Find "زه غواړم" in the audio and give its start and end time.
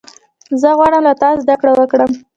0.61-1.01